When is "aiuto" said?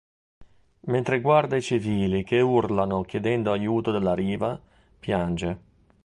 3.51-3.91